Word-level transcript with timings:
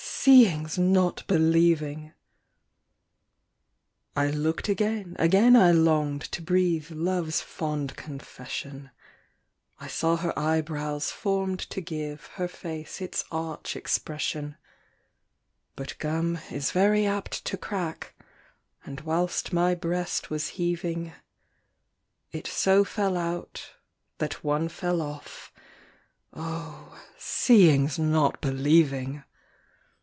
seeing's 0.23 0.77
not 0.77 1.23
believing! 1.25 2.13
I 4.15 4.29
looked 4.29 4.69
again, 4.69 5.15
again 5.17 5.55
I 5.55 5.71
longed 5.71 6.21
To 6.33 6.43
breathe 6.43 6.91
love's 6.91 7.41
fond 7.41 7.95
confession 7.95 8.91
I 9.79 9.87
saw 9.87 10.17
her 10.17 10.37
eyebrows 10.37 11.09
formed 11.09 11.59
to 11.71 11.81
give 11.81 12.27
Her 12.35 12.47
face 12.47 13.01
its 13.01 13.25
arch 13.31 13.75
expression; 13.75 14.57
But 15.75 15.97
gum 15.97 16.37
is 16.51 16.69
very 16.69 17.07
apt 17.07 17.43
to 17.45 17.57
crack, 17.57 18.13
And 18.85 19.01
whilst 19.01 19.51
my 19.51 19.73
breast 19.73 20.29
was 20.29 20.49
heaving, 20.49 21.13
It 22.31 22.45
so 22.45 22.83
fell 22.83 23.17
out 23.17 23.73
that 24.19 24.43
one 24.43 24.69
fell 24.69 25.01
off! 25.01 25.51
Oh! 26.31 27.01
seeing's 27.17 27.97
not 27.97 28.39
believing! 28.39 29.23